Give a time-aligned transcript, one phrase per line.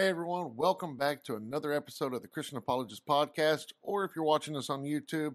[0.00, 4.24] Hey everyone, welcome back to another episode of the Christian Apologist Podcast, or if you're
[4.24, 5.34] watching us on YouTube,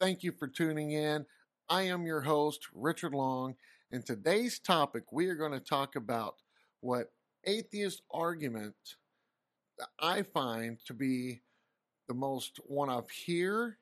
[0.00, 1.26] thank you for tuning in.
[1.68, 3.56] I am your host, Richard Long,
[3.92, 6.36] and today's topic we are going to talk about
[6.80, 7.12] what
[7.44, 8.74] atheist argument
[10.00, 11.42] I find to be
[12.08, 13.76] the most one I've hear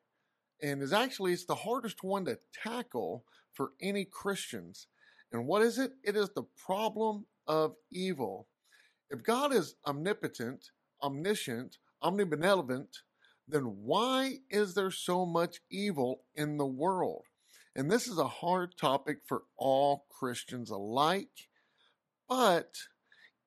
[0.61, 4.89] and is actually it's the hardest one to tackle for any Christians.
[5.31, 5.93] And what is it?
[6.03, 8.49] It is the problem of evil.
[9.11, 10.71] If God is omnipotent,
[11.03, 12.89] omniscient, omnibenevolent,
[13.47, 17.25] then why is there so much evil in the world?
[17.77, 21.49] And this is a hard topic for all Christians alike.
[22.29, 22.75] But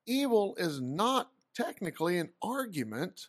[0.05, 3.27] evil is not technically an argument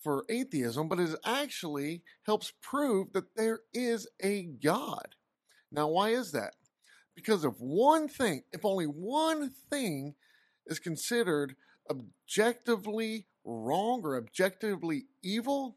[0.00, 5.16] for atheism, but it actually helps prove that there is a God.
[5.72, 6.54] Now, why is that?
[7.16, 10.14] Because if one thing, if only one thing
[10.66, 11.56] is considered
[11.90, 15.76] objectively wrong or objectively evil,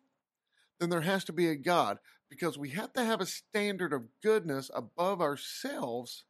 [0.79, 1.99] then there has to be a God
[2.29, 6.23] because we have to have a standard of goodness above ourselves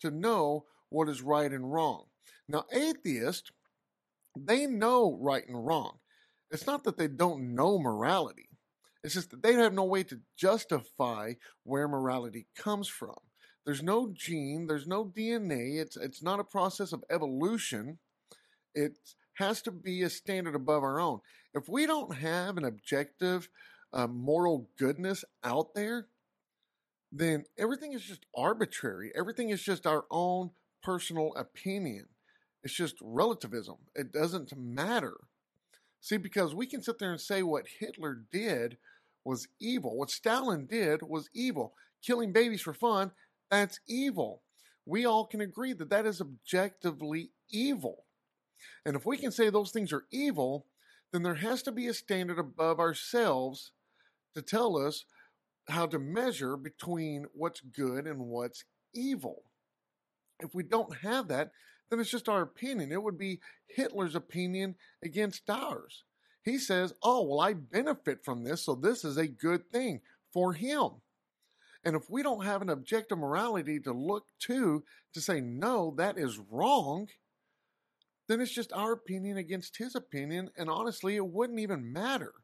[0.00, 2.04] to know what is right and wrong.
[2.48, 3.50] Now, atheists,
[4.36, 5.98] they know right and wrong.
[6.50, 8.48] It's not that they don't know morality.
[9.04, 13.16] It's just that they have no way to justify where morality comes from.
[13.68, 15.78] There's no gene, there's no DNA.
[15.78, 17.98] It's it's not a process of evolution.
[18.74, 18.98] It
[19.34, 21.20] has to be a standard above our own.
[21.52, 23.50] If we don't have an objective
[23.92, 26.06] uh, moral goodness out there,
[27.12, 29.12] then everything is just arbitrary.
[29.14, 30.52] Everything is just our own
[30.82, 32.06] personal opinion.
[32.64, 33.76] It's just relativism.
[33.94, 35.18] It doesn't matter.
[36.00, 38.78] See, because we can sit there and say what Hitler did
[39.26, 41.74] was evil, what Stalin did was evil.
[42.00, 43.10] Killing babies for fun,
[43.50, 44.42] that's evil.
[44.86, 48.04] We all can agree that that is objectively evil.
[48.84, 50.66] And if we can say those things are evil,
[51.12, 53.72] then there has to be a standard above ourselves
[54.34, 55.04] to tell us
[55.68, 58.64] how to measure between what's good and what's
[58.94, 59.44] evil.
[60.40, 61.50] If we don't have that,
[61.90, 62.92] then it's just our opinion.
[62.92, 66.04] It would be Hitler's opinion against ours.
[66.42, 70.00] He says, Oh, well, I benefit from this, so this is a good thing
[70.32, 70.90] for him.
[71.84, 74.84] And if we don't have an objective morality to look to
[75.14, 77.08] to say, no, that is wrong,
[78.28, 80.50] then it's just our opinion against his opinion.
[80.56, 82.34] And honestly, it wouldn't even matter.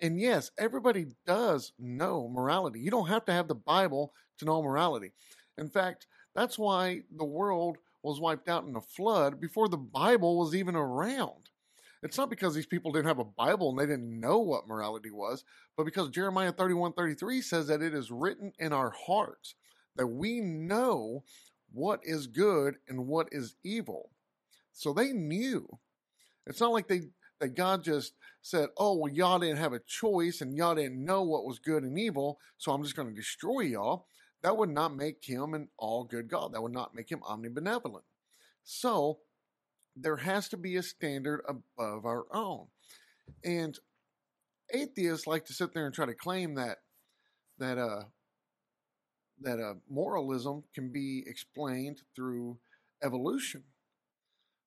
[0.00, 2.80] And yes, everybody does know morality.
[2.80, 5.12] You don't have to have the Bible to know morality.
[5.56, 10.38] In fact, that's why the world was wiped out in a flood before the Bible
[10.38, 11.48] was even around.
[12.02, 15.10] It's not because these people didn't have a Bible and they didn't know what morality
[15.10, 15.44] was,
[15.76, 19.54] but because Jeremiah 31 33 says that it is written in our hearts
[19.96, 21.24] that we know
[21.72, 24.10] what is good and what is evil.
[24.72, 25.66] So they knew.
[26.46, 27.02] It's not like they
[27.40, 31.22] that God just said, "Oh, well, y'all didn't have a choice and y'all didn't know
[31.22, 34.06] what was good and evil, so I'm just going to destroy y'all."
[34.42, 36.52] That would not make him an all good God.
[36.52, 38.04] That would not make him omnibenevolent.
[38.64, 39.20] So
[39.96, 42.66] there has to be a standard above our own.
[43.44, 43.78] And
[44.72, 46.78] atheists like to sit there and try to claim that
[47.58, 48.02] that uh
[49.40, 52.58] that uh moralism can be explained through
[53.02, 53.64] evolution.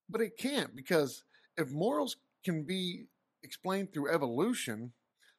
[0.10, 1.24] But it can't because
[1.58, 3.06] if morals can be
[3.44, 4.94] explained through evolution,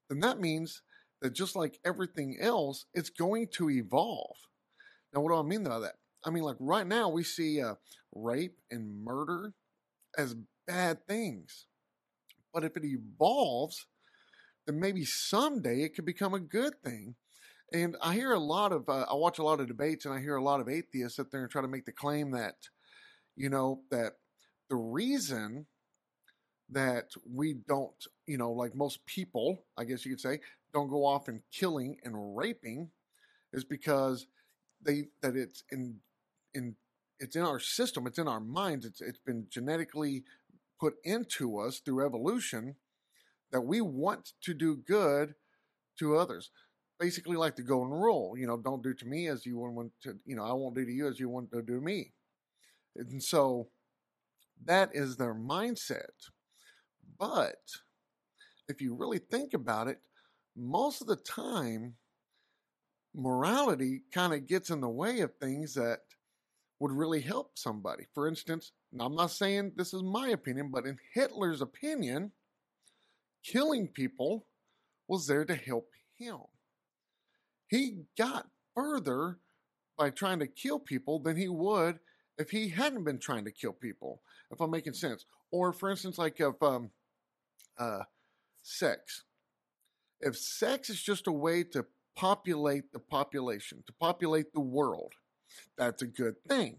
[0.08, 0.82] then that means
[1.20, 4.36] that just like everything else, it's going to evolve.
[5.12, 5.94] Now, what do I mean by that?
[6.24, 7.74] I mean, like right now, we see uh,
[8.14, 9.54] rape and murder
[10.16, 10.34] as
[10.66, 11.66] bad things.
[12.52, 13.86] But if it evolves,
[14.66, 17.14] then maybe someday it could become a good thing.
[17.72, 20.20] And I hear a lot of, uh, I watch a lot of debates and I
[20.20, 22.56] hear a lot of atheists sit there and try to make the claim that,
[23.36, 24.14] you know, that
[24.68, 25.66] the reason
[26.70, 27.94] that we don't,
[28.26, 30.40] you know, like most people, I guess you could say,
[30.72, 32.90] don't go off and killing and raping
[33.52, 34.26] is because
[34.82, 35.96] they that it's in
[36.54, 36.76] in
[37.20, 40.24] it's in our system, it's in our minds, it's it's been genetically
[40.80, 42.74] put into us through evolution
[43.52, 45.34] that we want to do good
[45.98, 46.50] to others.
[46.98, 50.18] Basically like the golden rule, you know, don't do to me as you want to,
[50.24, 52.12] you know, I won't do to you as you want to do to me.
[52.96, 53.68] And so
[54.64, 56.28] that is their mindset.
[57.18, 57.58] But
[58.68, 59.98] if you really think about it,
[60.56, 61.94] most of the time,
[63.14, 66.00] morality kind of gets in the way of things that
[66.80, 68.06] would really help somebody.
[68.14, 72.32] For instance, I'm not saying this is my opinion, but in Hitler's opinion,
[73.44, 74.46] killing people
[75.06, 76.38] was there to help him.
[77.68, 79.38] He got further
[79.96, 82.00] by trying to kill people than he would
[82.38, 85.26] if he hadn't been trying to kill people, if I'm making sense.
[85.52, 86.90] Or for instance, like if um,
[87.78, 88.04] uh,
[88.62, 89.24] sex.
[90.20, 91.84] If sex is just a way to
[92.16, 95.14] populate the population, to populate the world,
[95.76, 96.78] that's a good thing.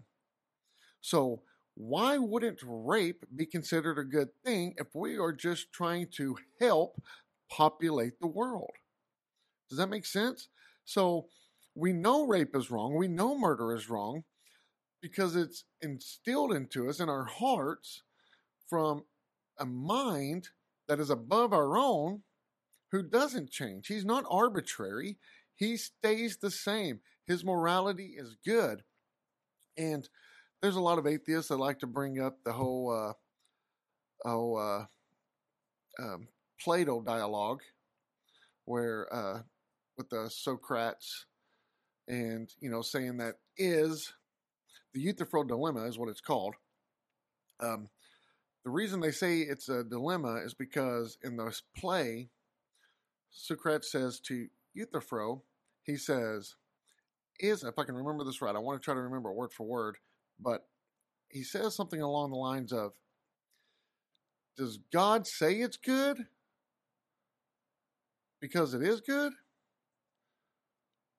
[1.02, 1.42] So
[1.76, 7.02] why wouldn't rape be considered a good thing if we are just trying to help
[7.50, 8.72] populate the world?
[9.70, 10.50] Does that make sense?
[10.86, 11.28] So
[11.76, 14.24] we know rape is wrong, we know murder is wrong
[15.02, 18.04] because it's instilled into us in our hearts
[18.70, 19.04] from
[19.58, 20.50] a mind
[20.88, 22.22] that is above our own
[22.92, 23.88] who doesn't change.
[23.88, 25.18] He's not arbitrary,
[25.62, 27.02] he stays the same.
[27.28, 28.82] His morality is good.
[29.78, 30.10] And
[30.60, 33.14] there's a lot of atheists that like to bring up the whole uh,
[34.28, 34.86] oh uh,
[36.02, 36.28] um,
[36.60, 37.62] Plato dialogue,
[38.66, 39.42] where uh,
[39.98, 41.28] with the Socrates,
[42.08, 44.14] and you know saying that is
[44.96, 46.56] the Euthyphro dilemma is what it's called.
[47.60, 47.88] Um,
[48.66, 52.30] the reason they say it's a dilemma is because in this play,
[53.30, 55.44] Socrates says to Euthyphro,
[55.84, 56.56] he says,
[57.40, 59.54] is, if I can remember this right, I want to try to remember it word
[59.54, 59.98] for word,
[60.40, 60.68] but
[61.30, 62.92] he says something along the lines of
[64.58, 66.18] Does God say it's good
[68.40, 69.34] because it is good?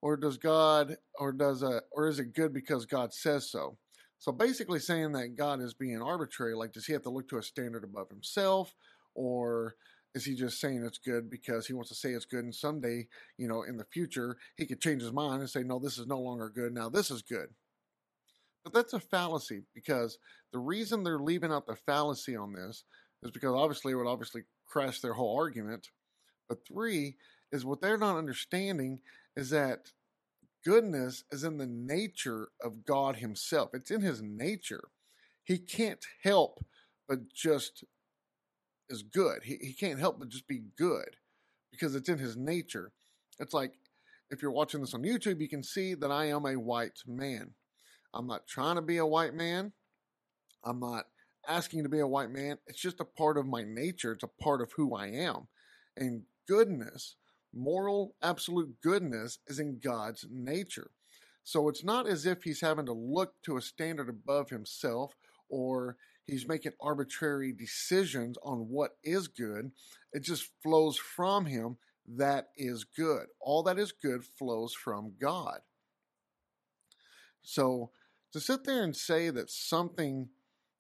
[0.01, 3.79] Or does God, or does, a, or is it good because God says so?
[4.19, 7.39] So basically saying that God is being arbitrary, like does he have to look to
[7.39, 8.75] a standard above himself?
[9.15, 9.75] Or
[10.15, 13.07] is he just saying it's good because he wants to say it's good and someday,
[13.39, 16.07] you know, in the future, he could change his mind and say, no, this is
[16.07, 16.75] no longer good.
[16.75, 17.49] Now this is good.
[18.65, 20.19] But that's a fallacy because
[20.53, 22.85] the reason they're leaving out the fallacy on this
[23.23, 25.89] is because obviously it would obviously crash their whole argument.
[26.49, 27.17] But three
[27.51, 29.01] is what they're not understanding
[29.37, 29.93] is that
[30.65, 33.71] goodness is in the nature of God Himself.
[33.73, 34.85] It's in His nature.
[35.43, 36.65] He can't help
[37.09, 37.85] but just
[38.89, 39.43] is good.
[39.45, 41.17] He, he can't help but just be good
[41.71, 42.93] because it's in His nature.
[43.39, 43.73] It's like
[44.31, 47.53] if you're watching this on YouTube, you can see that I am a white man.
[48.15, 49.73] I'm not trying to be a white man.
[50.65, 51.05] I'm not
[51.49, 52.59] asking to be a white man.
[52.67, 54.13] It's just a part of my nature.
[54.13, 55.49] It's a part of who I am.
[55.97, 57.17] And goodness,
[57.53, 60.91] moral, absolute goodness is in God's nature.
[61.45, 65.15] So it's not as if he's having to look to a standard above himself
[65.49, 65.97] or
[66.27, 69.73] he's making arbitrary decisions on what is good.
[70.13, 71.77] It just flows from him
[72.17, 73.27] that is good.
[73.41, 75.61] All that is good flows from God.
[77.43, 77.91] So
[78.33, 80.29] to sit there and say that something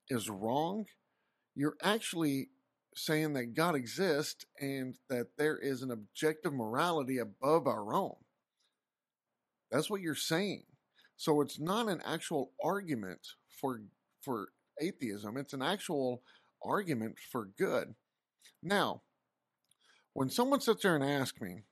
[0.08, 0.86] is wrong,
[1.54, 2.48] you're actually
[2.94, 8.16] saying that God exists and that there is an objective morality above our own.
[9.70, 10.64] That's what you're saying.
[11.16, 13.82] So it's not an actual argument for
[14.20, 14.48] for
[14.82, 15.36] atheism.
[15.36, 16.22] It's an actual
[16.64, 17.94] argument for good.
[18.62, 19.02] Now,
[20.12, 21.62] when someone sits there and asks me,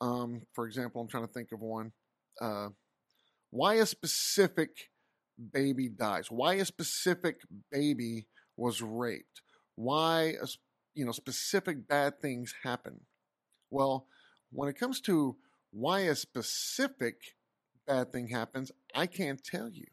[0.00, 1.92] um, for example, I'm trying to think of one.
[2.40, 2.68] Uh,
[3.50, 4.90] why a specific
[5.52, 7.40] baby dies, why a specific
[7.70, 8.26] baby
[8.56, 9.42] was raped,
[9.74, 10.46] why a,
[10.94, 13.00] you know specific bad things happen.
[13.70, 14.06] Well,
[14.50, 15.36] when it comes to
[15.70, 17.16] why a specific
[17.86, 19.86] bad thing happens, I can't tell you.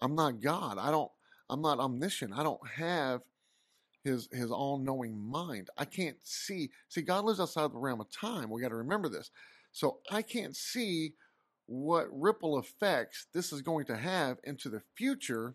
[0.00, 0.78] I'm not God.
[0.78, 1.10] I don't
[1.50, 2.32] I'm not omniscient.
[2.34, 3.22] I don't have
[4.04, 5.68] his his all-knowing mind.
[5.76, 6.70] I can't see.
[6.88, 8.48] See, God lives outside of the realm of time.
[8.48, 9.30] We got to remember this.
[9.72, 11.14] So I can't see
[11.66, 15.54] what ripple effects this is going to have into the future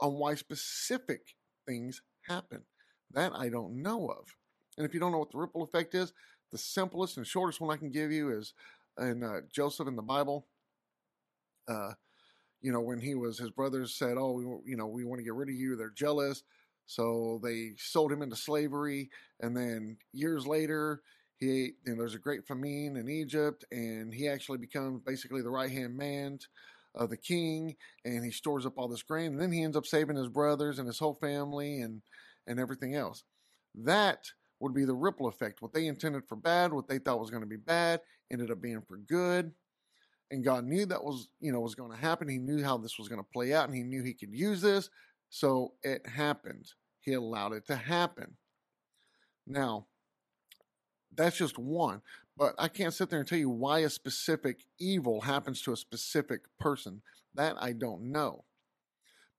[0.00, 1.34] on why specific
[1.66, 2.62] things happen.
[3.12, 4.26] That I don't know of.
[4.76, 6.12] And if you don't know what the ripple effect is,
[6.52, 8.52] the simplest and shortest one I can give you is
[8.98, 10.46] in uh, Joseph in the Bible.
[11.68, 11.92] Uh,
[12.62, 15.24] you know, when he was, his brothers said, "Oh, we, you know, we want to
[15.24, 16.42] get rid of you." They're jealous,
[16.86, 19.10] so they sold him into slavery.
[19.40, 21.02] And then years later,
[21.36, 25.50] he, you know, there's a great famine in Egypt, and he actually becomes basically the
[25.50, 26.38] right hand man
[26.94, 29.86] of the king, and he stores up all this grain, and then he ends up
[29.86, 32.02] saving his brothers and his whole family and
[32.46, 33.24] and everything else.
[33.74, 35.60] That would be the ripple effect.
[35.60, 38.60] What they intended for bad, what they thought was going to be bad, ended up
[38.60, 39.52] being for good.
[40.30, 42.28] And God knew that was, you know, was going to happen.
[42.28, 44.60] He knew how this was going to play out, and He knew He could use
[44.60, 44.90] this.
[45.30, 46.72] So it happened.
[47.00, 48.36] He allowed it to happen.
[49.46, 49.86] Now,
[51.14, 52.02] that's just one.
[52.36, 55.76] But I can't sit there and tell you why a specific evil happens to a
[55.76, 57.02] specific person.
[57.34, 58.44] That I don't know.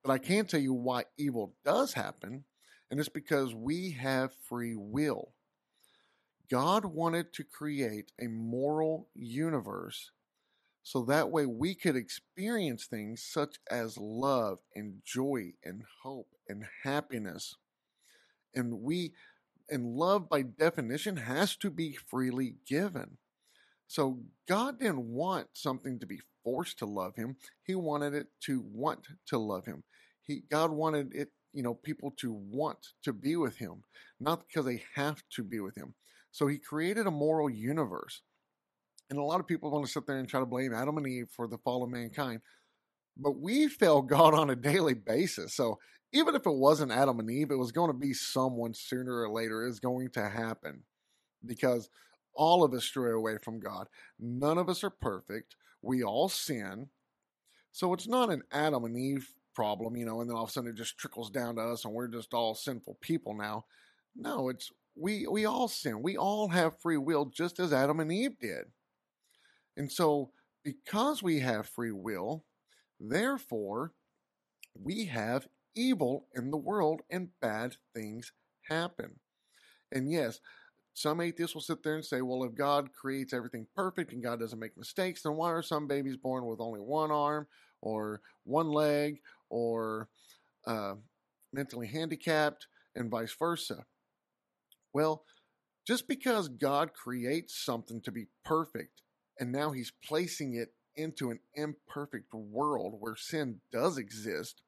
[0.03, 2.45] But I can tell you why evil does happen,
[2.89, 5.33] and it's because we have free will.
[6.49, 10.11] God wanted to create a moral universe
[10.87, 16.63] So that way we could experience things such as love and joy and hope and
[16.83, 17.57] happiness.
[18.55, 19.11] And we,
[19.69, 23.17] and love by definition has to be freely given.
[23.89, 27.35] So God didn't want something to be forced to love him.
[27.65, 29.83] He wanted it to want to love him.
[30.23, 33.83] He God wanted it, you know, people to want to be with him,
[34.21, 35.95] not because they have to be with him.
[36.31, 38.21] So he created a moral universe.
[39.09, 41.07] And a lot of people want to sit there and try to blame Adam and
[41.07, 42.41] Eve for the fall of mankind.
[43.17, 45.55] But we fail God on a daily basis.
[45.55, 45.79] So
[46.13, 49.29] even if it wasn't Adam and Eve, it was going to be someone sooner or
[49.29, 50.83] later is going to happen
[51.45, 51.89] because
[52.33, 53.87] all of us stray away from God.
[54.19, 55.55] None of us are perfect.
[55.81, 56.87] We all sin.
[57.71, 60.51] So it's not an Adam and Eve problem, you know, and then all of a
[60.51, 63.65] sudden it just trickles down to us and we're just all sinful people now.
[64.15, 66.01] No, it's we we all sin.
[66.01, 68.65] We all have free will just as Adam and Eve did.
[69.77, 70.31] And so
[70.63, 72.43] because we have free will,
[72.99, 73.93] therefore
[74.73, 79.19] we have evil in the world and bad things happen.
[79.91, 80.41] And yes,
[80.93, 84.39] some atheists will sit there and say, well, if God creates everything perfect and God
[84.39, 87.47] doesn't make mistakes, then why are some babies born with only one arm
[87.81, 89.19] or one leg
[89.49, 90.09] or
[90.65, 90.95] uh,
[91.53, 93.85] mentally handicapped and vice versa?
[94.91, 95.23] Well,
[95.85, 99.03] just because God creates something to be perfect
[99.39, 104.61] and now he's placing it into an imperfect world where sin does exist,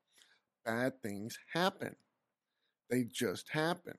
[0.66, 1.96] bad things happen.
[2.90, 3.96] They just happen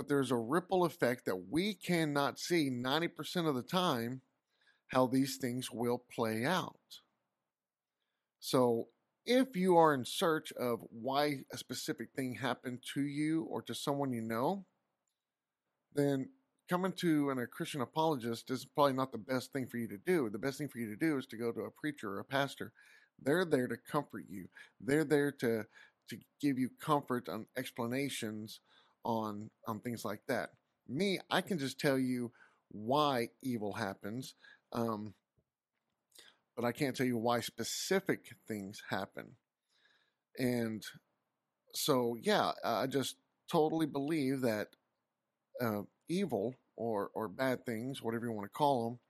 [0.00, 4.22] but there's a ripple effect that we cannot see 90% of the time
[4.86, 6.80] how these things will play out.
[8.38, 8.88] So,
[9.26, 13.74] if you are in search of why a specific thing happened to you or to
[13.74, 14.64] someone you know,
[15.94, 16.30] then
[16.70, 19.98] coming to an, a Christian apologist is probably not the best thing for you to
[20.06, 20.30] do.
[20.30, 22.24] The best thing for you to do is to go to a preacher or a
[22.24, 22.72] pastor.
[23.20, 24.46] They're there to comfort you.
[24.80, 25.64] They're there to
[26.08, 28.60] to give you comfort on explanations
[29.04, 30.50] on on things like that.
[30.88, 32.30] Me, I can just tell you
[32.70, 34.34] why evil happens,
[34.72, 35.14] um,
[36.56, 39.32] but I can't tell you why specific things happen.
[40.38, 40.82] And
[41.74, 43.16] so, yeah, I just
[43.50, 44.68] totally believe that
[45.60, 49.00] uh, evil or or bad things, whatever you want to call them,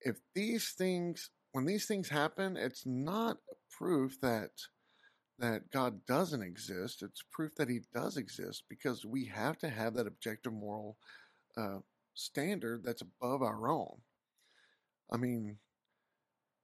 [0.00, 3.38] if these things when these things happen, it's not
[3.70, 4.50] proof that
[5.38, 7.02] that God doesn't exist.
[7.02, 10.96] It's proof that He does exist because we have to have that objective moral
[11.56, 11.78] uh,
[12.14, 13.98] standard that's above our own.
[15.12, 15.58] I mean,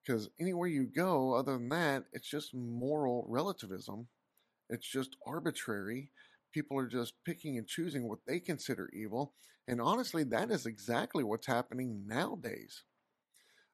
[0.04, 4.08] because anywhere you go, other than that, it's just moral relativism.
[4.70, 6.10] It's just arbitrary.
[6.54, 9.34] People are just picking and choosing what they consider evil.
[9.66, 12.84] And honestly, that is exactly what's happening nowadays.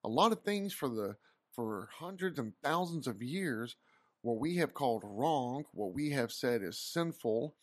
[0.02, 1.16] A lot of things for the
[1.52, 3.76] for hundreds and thousands of years
[4.22, 7.54] what we have called wrong, what we have said is sinful,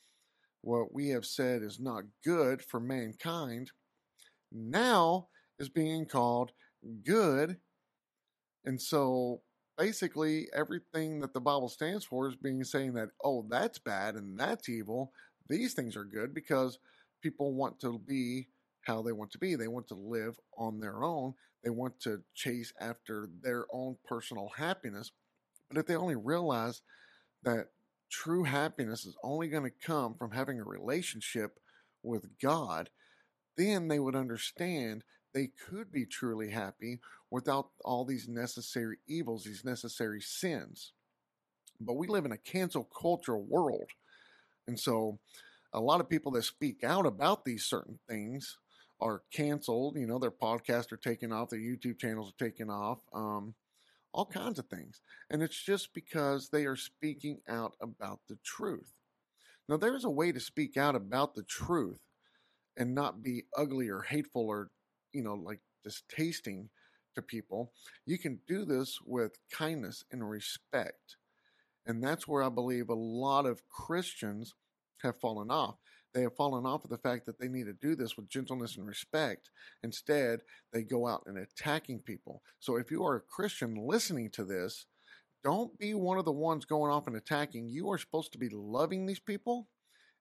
[0.61, 3.71] what we have said is not good for mankind,
[4.51, 5.27] now
[5.59, 6.51] is being called
[7.03, 7.57] good.
[8.65, 9.41] And so
[9.77, 14.39] basically, everything that the Bible stands for is being saying that, oh, that's bad and
[14.39, 15.11] that's evil.
[15.49, 16.79] These things are good because
[17.21, 18.47] people want to be
[18.81, 19.55] how they want to be.
[19.55, 21.33] They want to live on their own.
[21.63, 25.11] They want to chase after their own personal happiness
[25.69, 26.81] but if they only realize
[27.43, 27.69] that
[28.09, 31.59] true happiness is only going to come from having a relationship
[32.03, 32.89] with God,
[33.57, 35.03] then they would understand
[35.33, 40.93] they could be truly happy without all these necessary evils, these necessary sins.
[41.79, 43.91] But we live in a cancel culture world.
[44.67, 45.19] And so
[45.73, 48.57] a lot of people that speak out about these certain things
[48.99, 49.97] are canceled.
[49.97, 52.99] You know, their podcasts are taken off, their YouTube channels are taken off.
[53.13, 53.53] Um,
[54.13, 55.01] all kinds of things.
[55.29, 58.93] And it's just because they are speaking out about the truth.
[59.69, 62.01] Now, there's a way to speak out about the truth
[62.75, 64.69] and not be ugly or hateful or,
[65.17, 66.69] you know, like distasting
[67.15, 67.71] to people.
[68.05, 71.17] You can do this with kindness and respect.
[71.87, 74.53] And that's where I believe a lot of Christians
[75.01, 75.77] have fallen off.
[76.13, 78.77] They have fallen off of the fact that they need to do this with gentleness
[78.77, 79.49] and respect.
[79.83, 82.41] Instead, they go out and attacking people.
[82.59, 84.85] So if you are a Christian listening to this,
[85.43, 87.69] don't be one of the ones going off and attacking.
[87.69, 89.67] You are supposed to be loving these people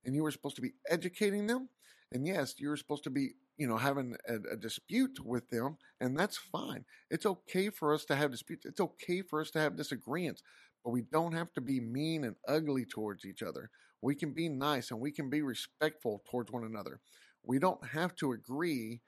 [0.05, 1.69] and you are supposed to be educating them.
[2.13, 6.19] And yes, you're supposed to be, you know, having a, a, dispute with them, and
[6.19, 6.85] that's fine.
[7.11, 8.67] It's okay for us to have disputes.
[8.67, 10.43] It's okay for us to have disagreements,
[10.85, 13.71] but we don't have to be mean and ugly towards each other.
[14.03, 17.01] We can be nice and we can be respectful towards one another.
[17.43, 19.01] We don't have to agree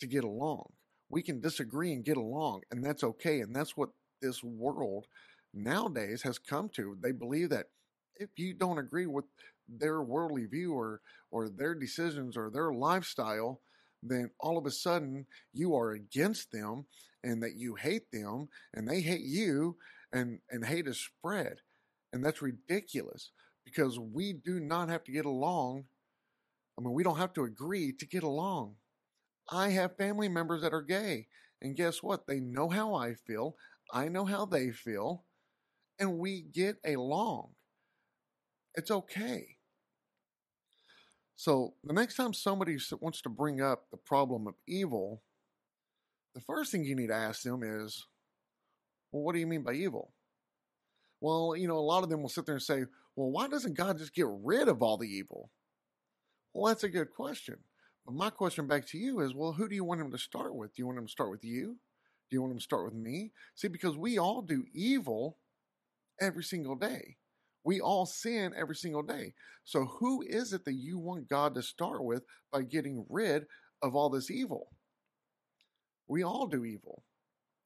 [0.00, 0.72] to get along.
[1.08, 3.40] we can disagree and get along, and that's okay.
[3.40, 5.06] And that's what this world
[5.54, 6.96] nowadays has come to.
[7.00, 7.66] They believe that
[8.16, 9.24] if you don't agree with
[9.68, 13.60] their worldly view or or their decisions or their lifestyle,
[14.08, 16.86] then all of a sudden you are against them
[17.24, 19.76] and that you hate them and they hate you
[20.12, 21.58] and and hate is spread.
[22.12, 23.32] And that's ridiculous
[23.64, 25.84] because we do not have to get along.
[26.78, 28.76] I mean, we don't have to agree to get along.
[29.50, 31.28] I have family members that are gay,
[31.62, 32.26] and guess what?
[32.26, 33.56] They know how I feel.
[33.92, 35.24] I know how they feel,
[35.98, 37.54] and we get along.
[38.76, 39.55] It's okay.
[41.36, 45.22] So, the next time somebody wants to bring up the problem of evil,
[46.34, 48.06] the first thing you need to ask them is,
[49.12, 50.12] well, what do you mean by evil?
[51.20, 52.84] Well, you know, a lot of them will sit there and say,
[53.16, 55.50] well, why doesn't God just get rid of all the evil?
[56.52, 57.56] Well, that's a good question.
[58.06, 60.54] But my question back to you is, well, who do you want him to start
[60.54, 60.74] with?
[60.74, 61.76] Do you want him to start with you?
[62.30, 63.32] Do you want him to start with me?
[63.54, 65.38] See, because we all do evil
[66.20, 67.16] every single day.
[67.66, 69.34] We all sin every single day.
[69.64, 73.46] So, who is it that you want God to start with by getting rid
[73.82, 74.68] of all this evil?
[76.06, 77.02] We all do evil.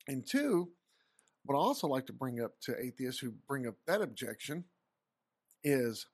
[0.08, 0.70] And two,
[1.44, 4.64] what I also like to bring up to atheists who bring up that objection
[5.62, 6.06] is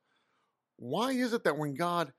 [0.79, 2.13] why is it that when God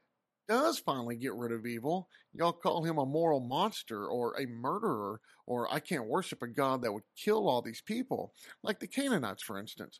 [0.48, 5.20] does finally get rid of evil, y'all call him a moral monster or a murderer,
[5.46, 8.34] or I can't worship a God that would kill all these people,
[8.64, 10.00] like the Canaanites, for instance.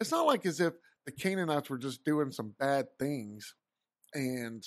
[0.00, 0.74] It's not like as if
[1.04, 3.54] the Canaanites were just doing some bad things
[4.14, 4.66] and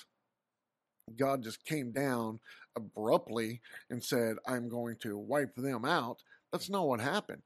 [1.17, 2.39] God just came down
[2.75, 6.21] abruptly and said, I'm going to wipe them out.
[6.51, 7.41] That's not what happened.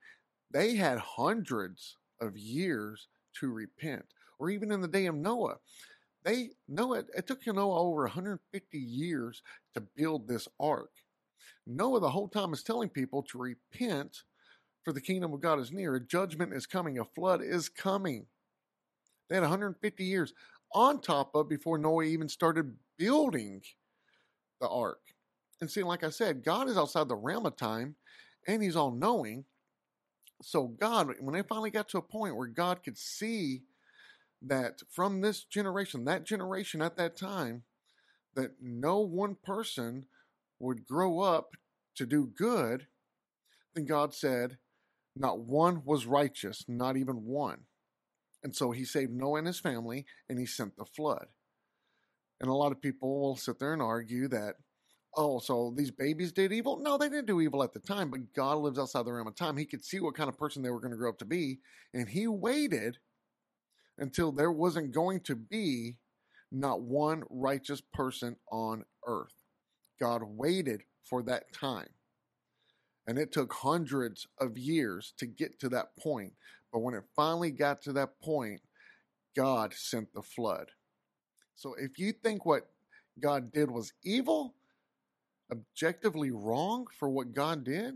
[0.51, 3.07] They had hundreds of years
[3.39, 4.05] to repent,
[4.37, 5.57] or even in the day of Noah
[6.23, 9.41] they Noah it took Noah over 150 years
[9.73, 10.91] to build this ark.
[11.67, 14.23] Noah the whole time is telling people to repent
[14.83, 15.95] for the kingdom of God is near.
[15.95, 18.25] A judgment is coming, a flood is coming.
[19.29, 20.33] They had 150 years
[20.73, 23.61] on top of before Noah even started building
[24.59, 24.99] the ark.
[25.61, 27.95] And see, like I said, God is outside the realm of time
[28.47, 29.45] and he's all knowing.
[30.41, 33.63] So God, when they finally got to a point where God could see
[34.41, 37.63] that from this generation, that generation at that time,
[38.35, 40.05] that no one person
[40.59, 41.51] would grow up
[41.95, 42.87] to do good,
[43.73, 44.57] then God said,
[45.15, 47.59] not one was righteous, not even one.
[48.43, 51.27] And so he saved Noah and his family and he sent the flood.
[52.41, 54.55] And a lot of people will sit there and argue that,
[55.15, 56.79] oh, so these babies did evil?
[56.79, 59.35] No, they didn't do evil at the time, but God lives outside the realm of
[59.35, 59.55] time.
[59.55, 61.59] He could see what kind of person they were going to grow up to be.
[61.93, 62.97] And he waited
[63.97, 65.97] until there wasn't going to be
[66.51, 69.33] not one righteous person on earth.
[69.99, 71.89] God waited for that time.
[73.05, 76.33] And it took hundreds of years to get to that point.
[76.71, 78.61] But when it finally got to that point,
[79.35, 80.71] God sent the flood.
[81.55, 82.67] So if you think what
[83.19, 84.55] God did was evil,
[85.51, 87.95] objectively wrong for what God did,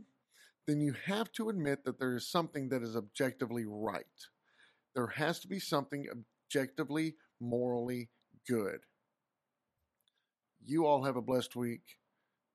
[0.67, 4.05] then you have to admit that there is something that is objectively right.
[4.93, 8.09] There has to be something objectively, morally
[8.47, 8.79] good.
[10.65, 11.83] You all have a blessed week.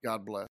[0.05, 0.49] God bless.